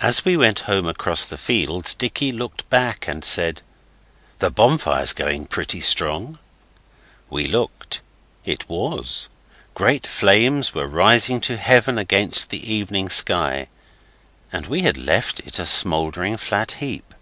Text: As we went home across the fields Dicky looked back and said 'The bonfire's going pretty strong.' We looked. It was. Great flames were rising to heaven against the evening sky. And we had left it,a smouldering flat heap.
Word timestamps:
As 0.00 0.24
we 0.24 0.36
went 0.36 0.58
home 0.66 0.88
across 0.88 1.24
the 1.24 1.38
fields 1.38 1.94
Dicky 1.94 2.32
looked 2.32 2.68
back 2.70 3.06
and 3.06 3.24
said 3.24 3.62
'The 4.40 4.50
bonfire's 4.50 5.12
going 5.12 5.46
pretty 5.46 5.80
strong.' 5.80 6.40
We 7.30 7.46
looked. 7.46 8.00
It 8.44 8.68
was. 8.68 9.28
Great 9.74 10.08
flames 10.08 10.74
were 10.74 10.88
rising 10.88 11.40
to 11.42 11.56
heaven 11.56 11.98
against 11.98 12.50
the 12.50 12.68
evening 12.68 13.08
sky. 13.10 13.68
And 14.50 14.66
we 14.66 14.80
had 14.82 14.96
left 14.96 15.38
it,a 15.38 15.66
smouldering 15.66 16.36
flat 16.36 16.72
heap. 16.72 17.14